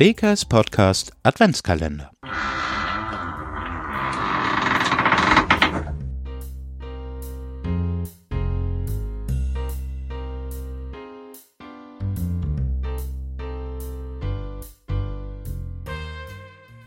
WKS 0.00 0.44
Podcast 0.44 1.10
Adventskalender. 1.24 2.12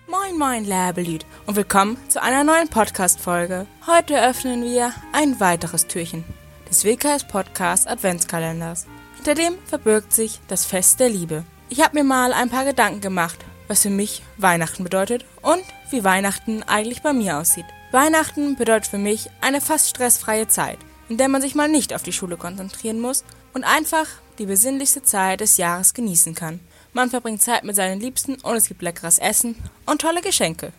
Moin 0.08 0.38
Moin 0.38 0.64
Lärbelüt 0.64 1.26
und 1.46 1.58
willkommen 1.58 1.98
zu 2.08 2.22
einer 2.22 2.46
neuen 2.46 2.70
Podcast-Folge. 2.70 3.68
Heute 3.88 4.26
öffnen 4.26 4.64
wir 4.64 4.94
ein 5.12 5.38
weiteres 5.42 5.88
Türchen 5.88 6.24
des 6.70 6.86
WKS 6.86 7.26
Podcast 7.28 7.90
Adventskalenders. 7.90 8.88
Hinter 9.18 9.36
dem 9.36 9.56
verbirgt 9.66 10.14
sich 10.14 10.40
das 10.48 10.66
Fest 10.66 11.02
der 11.02 11.10
Liebe. 11.10 11.44
Ich 11.72 11.80
habe 11.80 11.98
mir 11.98 12.04
mal 12.04 12.34
ein 12.34 12.50
paar 12.50 12.66
Gedanken 12.66 13.00
gemacht, 13.00 13.40
was 13.70 13.84
für 13.84 13.90
mich 13.90 14.24
Weihnachten 14.36 14.84
bedeutet 14.84 15.24
und 15.42 15.64
wie 15.90 16.04
Weihnachten 16.04 16.64
eigentlich 16.64 17.02
bei 17.02 17.14
mir 17.14 17.38
aussieht. 17.38 17.64
Weihnachten 17.94 18.58
bedeutet 18.58 18.88
für 18.88 18.98
mich 18.98 19.30
eine 19.40 19.62
fast 19.62 19.88
stressfreie 19.88 20.50
Zeit, 20.50 20.80
in 21.08 21.16
der 21.16 21.30
man 21.30 21.42
sich 21.42 21.56
mal 21.56 21.70
nicht 21.70 21.94
auf 21.94 22.04
die 22.04 22.12
Schule 22.12 22.36
konzentrieren 22.36 23.00
muss 23.00 23.24
und 23.54 23.64
einfach 23.64 24.06
die 24.38 24.48
besinnlichste 24.48 25.02
Zeit 25.04 25.40
des 25.40 25.56
Jahres 25.56 25.94
genießen 25.94 26.36
kann. 26.36 26.60
Man 26.92 27.10
verbringt 27.10 27.42
Zeit 27.42 27.64
mit 27.64 27.78
seinen 27.78 28.02
Liebsten 28.02 28.36
und 28.42 28.58
es 28.58 28.68
gibt 28.68 28.82
leckeres 28.82 29.18
Essen 29.18 29.56
und 29.86 30.02
tolle 30.02 30.20
Geschenke. 30.20 30.74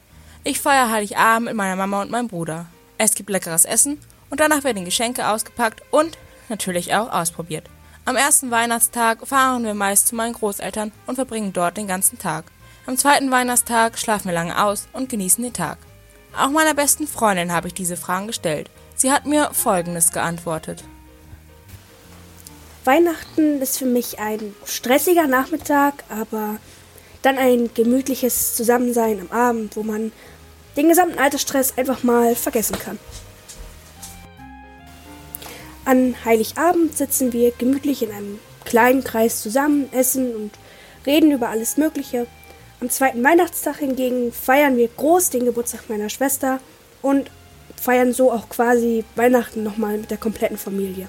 Ich 0.45 0.61
feiere 0.61 0.91
Heiligabend 0.91 1.47
mit 1.47 1.55
meiner 1.57 1.77
Mama 1.77 2.03
und 2.03 2.11
meinem 2.11 2.29
Bruder. 2.29 2.67
Es 2.99 3.15
gibt 3.15 3.31
leckeres 3.31 3.65
Essen 3.65 3.99
und 4.29 4.41
danach 4.41 4.63
werden 4.63 4.85
Geschenke 4.85 5.27
ausgepackt 5.27 5.83
und 5.91 6.19
natürlich 6.51 6.95
auch 6.95 7.11
ausprobiert. 7.11 7.65
Am 8.05 8.17
ersten 8.17 8.51
Weihnachtstag 8.51 9.25
fahren 9.29 9.63
wir 9.63 9.75
meist 9.75 10.09
zu 10.09 10.17
meinen 10.17 10.33
Großeltern 10.33 10.91
und 11.07 11.15
verbringen 11.15 11.53
dort 11.53 11.77
den 11.77 11.87
ganzen 11.87 12.19
Tag. 12.19 12.47
Am 12.85 12.97
zweiten 12.97 13.31
Weihnachtstag 13.31 13.97
schlafen 13.97 14.27
wir 14.27 14.35
lange 14.35 14.61
aus 14.61 14.89
und 14.93 15.09
genießen 15.09 15.45
den 15.45 15.53
Tag. 15.53 15.79
Auch 16.37 16.51
meiner 16.51 16.75
besten 16.75 17.07
Freundin 17.07 17.53
habe 17.53 17.69
ich 17.69 17.75
diese 17.75 17.97
Fragen 17.97 18.27
gestellt. 18.27 18.71
Sie 18.97 19.13
hat 19.13 19.25
mir 19.25 19.51
Folgendes 19.53 20.11
geantwortet. 20.11 20.83
Weihnachten 22.85 23.63
ist 23.63 23.79
für 23.79 23.87
mich 23.87 24.19
ein 24.19 24.53
stressiger 24.65 25.29
Nachmittag, 25.29 26.03
aber 26.09 26.57
dann 27.23 27.39
ein 27.39 27.71
gemütliches 27.73 28.57
Zusammensein 28.57 29.21
am 29.21 29.31
Abend, 29.31 29.77
wo 29.77 29.85
man 29.85 30.11
den 30.77 30.89
gesamten 30.89 31.21
Altersstress 31.21 31.79
einfach 31.79 32.03
mal 32.03 32.35
vergessen 32.35 32.77
kann. 32.81 32.99
An 35.93 36.17
Heiligabend 36.25 36.97
sitzen 36.97 37.35
wir 37.35 37.51
gemütlich 37.51 38.03
in 38.03 38.11
einem 38.13 38.39
kleinen 38.65 39.05
Kreis 39.05 39.43
zusammen, 39.43 39.93
essen 39.93 40.35
und 40.35 40.53
reden 41.05 41.33
über 41.33 41.51
alles 41.51 41.77
Mögliche. 41.77 42.27
Am 42.81 42.89
zweiten 42.89 43.23
Weihnachtstag 43.23 43.77
hingegen 43.77 44.33
feiern 44.33 44.79
wir 44.79 44.89
groß 44.89 45.29
den 45.29 45.45
Geburtstag 45.45 45.91
meiner 45.91 46.09
Schwester 46.09 46.61
und 47.03 47.31
feiern 47.79 48.15
so 48.15 48.33
auch 48.33 48.49
quasi 48.49 49.05
Weihnachten 49.17 49.63
nochmal 49.63 49.99
mit 49.99 50.11
der 50.11 50.17
kompletten 50.17 50.57
Familie. 50.57 51.09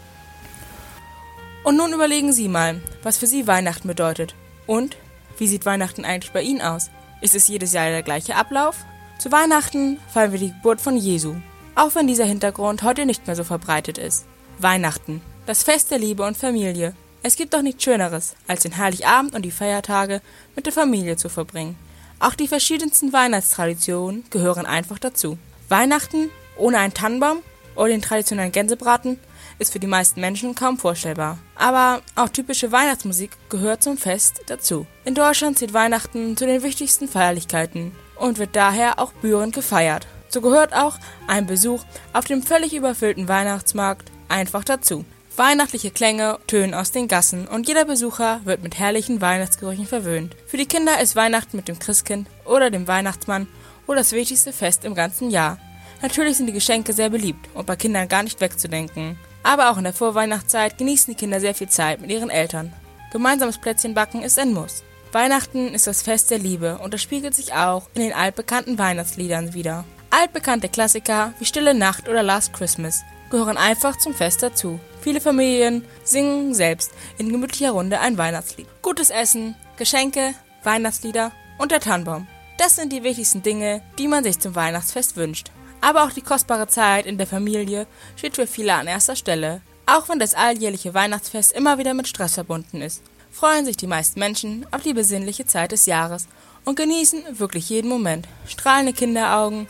Und 1.63 1.77
nun 1.77 1.93
überlegen 1.93 2.33
Sie 2.33 2.49
mal, 2.49 2.81
was 3.03 3.17
für 3.17 3.27
Sie 3.27 3.47
Weihnachten 3.47 3.87
bedeutet. 3.87 4.35
Und 4.67 4.97
wie 5.37 5.47
sieht 5.47 5.65
Weihnachten 5.65 6.03
eigentlich 6.03 6.33
bei 6.33 6.41
Ihnen 6.41 6.61
aus? 6.61 6.89
Ist 7.21 7.35
es 7.35 7.47
jedes 7.47 7.71
Jahr 7.71 7.89
der 7.89 8.03
gleiche 8.03 8.35
Ablauf? 8.35 8.75
Zu 9.17 9.31
Weihnachten 9.31 9.97
feiern 10.13 10.33
wir 10.33 10.39
die 10.39 10.51
Geburt 10.51 10.81
von 10.81 10.97
Jesu, 10.97 11.35
auch 11.73 11.95
wenn 11.95 12.07
dieser 12.07 12.25
Hintergrund 12.25 12.83
heute 12.83 13.05
nicht 13.05 13.27
mehr 13.27 13.37
so 13.37 13.45
verbreitet 13.45 13.97
ist. 13.97 14.25
Weihnachten, 14.63 15.21
das 15.45 15.61
Fest 15.61 15.91
der 15.91 15.99
Liebe 15.99 16.23
und 16.23 16.37
Familie. 16.37 16.95
Es 17.21 17.35
gibt 17.35 17.53
doch 17.53 17.61
nichts 17.61 17.83
Schöneres, 17.83 18.33
als 18.47 18.63
den 18.63 18.77
Heiligabend 18.77 19.35
und 19.35 19.43
die 19.43 19.51
Feiertage 19.51 20.21
mit 20.55 20.65
der 20.65 20.73
Familie 20.73 21.17
zu 21.17 21.29
verbringen. 21.29 21.77
Auch 22.19 22.33
die 22.33 22.47
verschiedensten 22.47 23.11
Weihnachtstraditionen 23.11 24.23
gehören 24.29 24.65
einfach 24.65 24.99
dazu. 24.99 25.37
Weihnachten 25.67 26.29
ohne 26.57 26.79
einen 26.79 26.93
Tannenbaum 26.93 27.39
oder 27.75 27.89
den 27.89 28.01
traditionellen 28.01 28.53
Gänsebraten 28.53 29.19
ist 29.59 29.73
für 29.73 29.79
die 29.79 29.87
meisten 29.87 30.21
Menschen 30.21 30.55
kaum 30.55 30.77
vorstellbar. 30.77 31.39
Aber 31.55 32.01
auch 32.15 32.29
typische 32.29 32.71
Weihnachtsmusik 32.71 33.31
gehört 33.49 33.83
zum 33.83 33.97
Fest 33.97 34.41
dazu. 34.47 34.87
In 35.03 35.15
Deutschland 35.15 35.59
zählt 35.59 35.73
Weihnachten 35.73 36.37
zu 36.37 36.45
den 36.45 36.63
wichtigsten 36.63 37.09
Feierlichkeiten 37.09 37.91
und 38.15 38.37
wird 38.37 38.55
daher 38.55 38.99
auch 38.99 39.11
bührend 39.11 39.53
gefeiert. 39.53 40.07
So 40.29 40.39
gehört 40.39 40.73
auch 40.73 40.97
ein 41.27 41.47
Besuch 41.47 41.83
auf 42.13 42.25
dem 42.25 42.41
völlig 42.41 42.73
überfüllten 42.73 43.27
Weihnachtsmarkt 43.27 44.12
einfach 44.29 44.63
dazu. 44.63 45.05
Weihnachtliche 45.35 45.89
Klänge 45.89 46.37
tönen 46.45 46.75
aus 46.75 46.91
den 46.91 47.07
Gassen 47.07 47.47
und 47.47 47.67
jeder 47.67 47.85
Besucher 47.85 48.41
wird 48.43 48.61
mit 48.61 48.77
herrlichen 48.77 49.19
Weihnachtsgerüchen 49.19 49.87
verwöhnt. 49.87 50.35
Für 50.45 50.57
die 50.57 50.67
Kinder 50.67 51.01
ist 51.01 51.15
Weihnachten 51.15 51.57
mit 51.57 51.67
dem 51.67 51.79
Christkind 51.79 52.27
oder 52.45 52.69
dem 52.69 52.87
Weihnachtsmann 52.87 53.47
wohl 53.87 53.95
das 53.95 54.11
wichtigste 54.11 54.53
Fest 54.53 54.85
im 54.85 54.93
ganzen 54.93 55.31
Jahr. 55.31 55.57
Natürlich 56.03 56.37
sind 56.37 56.47
die 56.47 56.53
Geschenke 56.53 56.93
sehr 56.93 57.09
beliebt 57.09 57.49
und 57.55 57.65
bei 57.65 57.75
Kindern 57.75 58.09
gar 58.09 58.21
nicht 58.21 58.41
wegzudenken. 58.41 59.17
Aber 59.41 59.71
auch 59.71 59.77
in 59.77 59.85
der 59.85 59.93
Vorweihnachtszeit 59.93 60.77
genießen 60.77 61.13
die 61.13 61.19
Kinder 61.19 61.39
sehr 61.39 61.55
viel 61.55 61.69
Zeit 61.69 61.99
mit 61.99 62.11
ihren 62.11 62.29
Eltern. 62.29 62.71
Gemeinsames 63.11 63.57
Plätzchenbacken 63.57 64.21
ist 64.21 64.37
ein 64.37 64.53
Muss. 64.53 64.83
Weihnachten 65.11 65.73
ist 65.73 65.87
das 65.87 66.03
Fest 66.03 66.29
der 66.29 66.39
Liebe 66.39 66.77
und 66.77 66.93
das 66.93 67.01
spiegelt 67.01 67.33
sich 67.33 67.53
auch 67.53 67.87
in 67.95 68.01
den 68.01 68.13
altbekannten 68.13 68.77
Weihnachtsliedern 68.77 69.55
wieder. 69.55 69.83
Altbekannte 70.11 70.69
Klassiker 70.69 71.33
wie 71.39 71.45
Stille 71.45 71.73
Nacht 71.73 72.07
oder 72.07 72.21
Last 72.21 72.53
Christmas 72.53 73.03
gehören 73.33 73.57
einfach 73.57 73.97
zum 73.97 74.13
Fest 74.13 74.43
dazu. 74.43 74.79
Viele 75.01 75.19
Familien 75.19 75.83
singen 76.03 76.53
selbst 76.53 76.91
in 77.17 77.29
gemütlicher 77.29 77.71
Runde 77.71 77.99
ein 77.99 78.19
Weihnachtslied. 78.19 78.67
Gutes 78.83 79.09
Essen, 79.09 79.55
Geschenke, 79.75 80.35
Weihnachtslieder 80.63 81.31
und 81.57 81.71
der 81.71 81.79
Tannenbaum. 81.79 82.27
Das 82.59 82.75
sind 82.75 82.93
die 82.93 83.01
wichtigsten 83.01 83.41
Dinge, 83.41 83.81
die 83.97 84.07
man 84.07 84.23
sich 84.23 84.37
zum 84.37 84.53
Weihnachtsfest 84.53 85.17
wünscht. 85.17 85.49
Aber 85.81 86.03
auch 86.03 86.11
die 86.11 86.21
kostbare 86.21 86.67
Zeit 86.67 87.07
in 87.07 87.17
der 87.17 87.25
Familie 87.25 87.87
steht 88.17 88.35
für 88.35 88.45
viele 88.45 88.75
an 88.75 88.85
erster 88.85 89.15
Stelle. 89.15 89.61
Auch 89.87 90.09
wenn 90.09 90.19
das 90.19 90.35
alljährliche 90.35 90.93
Weihnachtsfest 90.93 91.53
immer 91.53 91.79
wieder 91.79 91.95
mit 91.95 92.07
Stress 92.07 92.35
verbunden 92.35 92.83
ist, 92.83 93.01
freuen 93.31 93.65
sich 93.65 93.77
die 93.77 93.87
meisten 93.87 94.19
Menschen 94.19 94.67
auf 94.69 94.83
die 94.83 94.93
besinnliche 94.93 95.47
Zeit 95.47 95.71
des 95.71 95.87
Jahres 95.87 96.27
und 96.65 96.75
genießen 96.75 97.39
wirklich 97.39 97.67
jeden 97.69 97.89
Moment. 97.89 98.27
Strahlende 98.45 98.93
Kinderaugen 98.93 99.65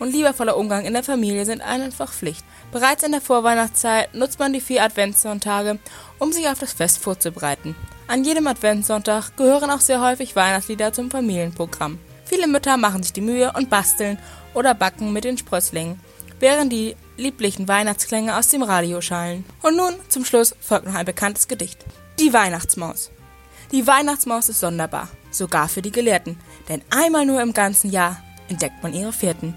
und 0.00 0.12
liebevoller 0.12 0.56
Umgang 0.56 0.84
in 0.84 0.94
der 0.94 1.04
Familie 1.04 1.46
sind 1.46 1.60
einfach 1.60 2.12
Pflicht. 2.12 2.44
Bereits 2.74 3.04
in 3.04 3.12
der 3.12 3.20
Vorweihnachtszeit 3.20 4.12
nutzt 4.16 4.40
man 4.40 4.52
die 4.52 4.60
vier 4.60 4.82
Adventssonntage, 4.82 5.78
um 6.18 6.32
sich 6.32 6.48
auf 6.48 6.58
das 6.58 6.72
Fest 6.72 6.98
vorzubereiten. 6.98 7.76
An 8.08 8.24
jedem 8.24 8.48
Adventssonntag 8.48 9.36
gehören 9.36 9.70
auch 9.70 9.78
sehr 9.78 10.00
häufig 10.00 10.34
Weihnachtslieder 10.34 10.92
zum 10.92 11.08
Familienprogramm. 11.08 12.00
Viele 12.24 12.48
Mütter 12.48 12.76
machen 12.76 13.04
sich 13.04 13.12
die 13.12 13.20
Mühe 13.20 13.52
und 13.52 13.70
basteln 13.70 14.18
oder 14.54 14.74
backen 14.74 15.12
mit 15.12 15.22
den 15.22 15.38
Sprösslingen, 15.38 16.00
während 16.40 16.72
die 16.72 16.96
lieblichen 17.16 17.68
Weihnachtsklänge 17.68 18.36
aus 18.36 18.48
dem 18.48 18.64
Radio 18.64 19.00
schallen. 19.00 19.44
Und 19.62 19.76
nun 19.76 19.94
zum 20.08 20.24
Schluss 20.24 20.56
folgt 20.60 20.86
noch 20.86 20.96
ein 20.96 21.06
bekanntes 21.06 21.46
Gedicht. 21.46 21.78
Die 22.18 22.32
Weihnachtsmaus. 22.32 23.12
Die 23.70 23.86
Weihnachtsmaus 23.86 24.48
ist 24.48 24.58
sonderbar, 24.58 25.08
sogar 25.30 25.68
für 25.68 25.80
die 25.80 25.92
Gelehrten, 25.92 26.40
denn 26.68 26.82
einmal 26.90 27.24
nur 27.24 27.40
im 27.40 27.52
ganzen 27.52 27.92
Jahr 27.92 28.20
entdeckt 28.48 28.82
man 28.82 28.94
ihre 28.94 29.12
Vierten. 29.12 29.54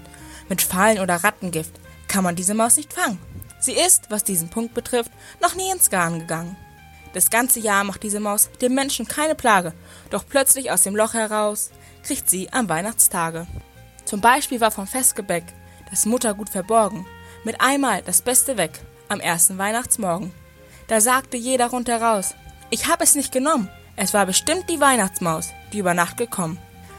Mit 0.48 0.62
Fallen 0.62 1.00
oder 1.00 1.16
Rattengift 1.16 1.72
kann 2.08 2.24
man 2.24 2.36
diese 2.36 2.54
Maus 2.54 2.76
nicht 2.76 2.92
fangen. 2.92 3.18
Sie 3.60 3.72
ist, 3.72 4.10
was 4.10 4.24
diesen 4.24 4.48
Punkt 4.48 4.74
betrifft, 4.74 5.10
noch 5.40 5.54
nie 5.54 5.70
ins 5.70 5.90
Garn 5.90 6.18
gegangen. 6.18 6.56
Das 7.12 7.30
ganze 7.30 7.60
Jahr 7.60 7.84
macht 7.84 8.02
diese 8.02 8.20
Maus 8.20 8.50
dem 8.60 8.74
Menschen 8.74 9.06
keine 9.06 9.34
Plage, 9.34 9.72
doch 10.10 10.24
plötzlich 10.28 10.70
aus 10.70 10.82
dem 10.82 10.94
Loch 10.96 11.14
heraus 11.14 11.70
kriegt 12.02 12.28
sie 12.28 12.52
am 12.52 12.68
Weihnachtstage. 12.68 13.46
Zum 14.04 14.20
Beispiel 14.20 14.60
war 14.60 14.70
vom 14.70 14.86
Festgebäck 14.86 15.44
das 15.90 16.06
Muttergut 16.06 16.50
verborgen, 16.50 17.06
mit 17.44 17.60
einmal 17.60 18.02
das 18.02 18.22
Beste 18.22 18.56
weg, 18.56 18.80
am 19.08 19.20
ersten 19.20 19.58
Weihnachtsmorgen. 19.58 20.32
Da 20.86 21.00
sagte 21.00 21.36
jeder 21.36 21.68
rundheraus, 21.68 22.34
ich 22.70 22.88
hab 22.88 23.00
es 23.02 23.14
nicht 23.14 23.32
genommen, 23.32 23.68
es 23.96 24.14
war 24.14 24.26
bestimmt 24.26 24.68
die 24.70 24.80
Weihnachtsmaus, 24.80 25.50
die 25.72 25.78
über 25.78 25.94
Nacht 25.94 26.16
gekommen. 26.16 26.58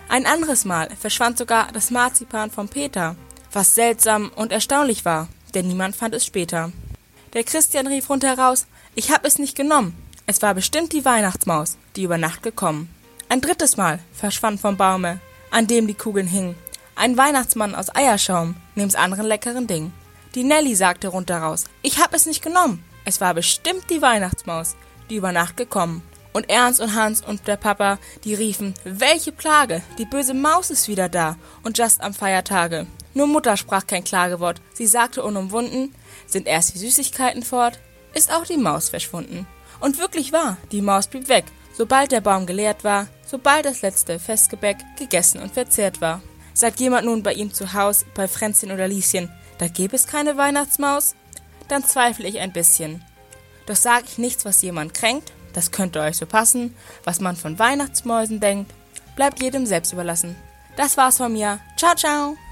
Ein 0.09 0.25
anderes 0.25 0.65
Mal 0.65 0.89
verschwand 0.99 1.37
sogar 1.37 1.71
das 1.71 1.91
Marzipan 1.91 2.49
vom 2.49 2.67
Peter, 2.67 3.15
was 3.51 3.75
seltsam 3.75 4.31
und 4.35 4.51
erstaunlich 4.51 5.05
war, 5.05 5.27
denn 5.53 5.67
niemand 5.67 5.95
fand 5.95 6.13
es 6.13 6.25
später. 6.25 6.71
Der 7.33 7.43
Christian 7.43 7.87
rief 7.87 8.09
rundheraus, 8.09 8.65
ich 8.95 9.11
hab 9.11 9.25
es 9.25 9.39
nicht 9.39 9.55
genommen, 9.55 9.95
es 10.25 10.41
war 10.41 10.53
bestimmt 10.53 10.93
die 10.93 11.05
Weihnachtsmaus, 11.05 11.77
die 11.95 12.03
über 12.03 12.17
Nacht 12.17 12.43
gekommen. 12.43 12.89
Ein 13.29 13.41
drittes 13.41 13.77
Mal 13.77 13.99
verschwand 14.13 14.59
vom 14.59 14.77
Baume, 14.77 15.19
an 15.51 15.67
dem 15.67 15.87
die 15.87 15.93
Kugeln 15.93 16.27
hingen, 16.27 16.55
ein 16.99 17.15
Weihnachtsmann 17.15 17.75
aus 17.75 17.95
Eierschaum, 17.95 18.55
nebst 18.75 18.97
anderen 18.97 19.25
leckeren 19.25 19.67
Dingen. 19.67 19.93
Die 20.35 20.43
Nelly 20.43 20.75
sagte 20.75 21.07
rundheraus, 21.07 21.63
ich 21.81 21.97
hab 21.97 22.13
es 22.13 22.25
nicht 22.25 22.43
genommen. 22.43 22.83
Es 23.05 23.21
war 23.21 23.33
bestimmt 23.33 23.89
die 23.89 24.01
Weihnachtsmaus, 24.01 24.75
die 25.09 25.15
über 25.15 25.31
Nacht 25.31 25.55
gekommen. 25.55 26.03
Und 26.33 26.49
Ernst 26.49 26.81
und 26.81 26.95
Hans 26.95 27.21
und 27.25 27.47
der 27.47 27.55
Papa, 27.55 27.99
die 28.25 28.33
riefen, 28.33 28.73
welche 28.83 29.31
Plage, 29.31 29.81
die 29.97 30.03
böse 30.03 30.33
Maus 30.33 30.71
ist 30.71 30.89
wieder 30.89 31.07
da 31.07 31.37
und 31.63 31.77
just 31.77 32.01
am 32.01 32.13
Feiertage. 32.13 32.85
Nur 33.13 33.27
Mutter 33.27 33.57
sprach 33.57 33.87
kein 33.87 34.03
Klagewort, 34.03 34.61
sie 34.73 34.87
sagte 34.87 35.23
unumwunden, 35.23 35.93
sind 36.27 36.47
erst 36.47 36.73
die 36.73 36.79
Süßigkeiten 36.79 37.43
fort, 37.43 37.79
ist 38.13 38.31
auch 38.31 38.45
die 38.45 38.57
Maus 38.57 38.89
verschwunden. 38.89 39.47
Und 39.79 39.97
wirklich 39.97 40.31
wahr, 40.31 40.57
die 40.71 40.81
Maus 40.81 41.07
blieb 41.07 41.29
weg. 41.29 41.45
Sobald 41.73 42.11
der 42.11 42.21
Baum 42.21 42.45
geleert 42.45 42.83
war, 42.83 43.07
sobald 43.25 43.65
das 43.65 43.81
letzte 43.81 44.19
Festgebäck 44.19 44.77
gegessen 44.97 45.41
und 45.41 45.53
verzehrt 45.53 46.01
war. 46.01 46.21
Sagt 46.53 46.79
jemand 46.81 47.05
nun 47.05 47.23
bei 47.23 47.33
ihm 47.33 47.53
zu 47.53 47.73
Haus, 47.73 48.05
bei 48.15 48.27
Fränzchen 48.27 48.71
oder 48.71 48.87
Lieschen, 48.87 49.31
da 49.59 49.67
gäbe 49.67 49.95
es 49.95 50.07
keine 50.07 50.35
Weihnachtsmaus? 50.35 51.15
Dann 51.69 51.85
zweifle 51.85 52.27
ich 52.27 52.39
ein 52.39 52.51
bisschen. 52.51 53.03
Doch 53.65 53.75
sag 53.75 54.05
ich 54.05 54.17
nichts, 54.17 54.43
was 54.45 54.61
jemand 54.61 54.93
kränkt, 54.93 55.31
das 55.53 55.71
könnte 55.71 56.01
euch 56.01 56.17
so 56.17 56.25
passen, 56.25 56.75
was 57.03 57.19
man 57.19 57.35
von 57.35 57.59
Weihnachtsmäusen 57.59 58.39
denkt, 58.39 58.73
bleibt 59.15 59.41
jedem 59.41 59.65
selbst 59.65 59.93
überlassen. 59.93 60.35
Das 60.75 60.97
war's 60.97 61.17
von 61.17 61.31
mir. 61.31 61.59
Ciao, 61.77 61.95
ciao! 61.95 62.48